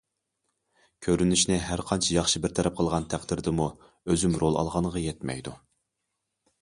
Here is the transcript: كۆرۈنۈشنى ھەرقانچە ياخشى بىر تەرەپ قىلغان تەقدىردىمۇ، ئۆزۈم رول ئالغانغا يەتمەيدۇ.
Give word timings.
كۆرۈنۈشنى 1.07 1.57
ھەرقانچە 1.65 2.09
ياخشى 2.15 2.41
بىر 2.45 2.55
تەرەپ 2.61 2.79
قىلغان 2.79 3.05
تەقدىردىمۇ، 3.15 3.69
ئۆزۈم 4.11 4.37
رول 4.45 4.59
ئالغانغا 4.63 5.05
يەتمەيدۇ. 5.05 5.55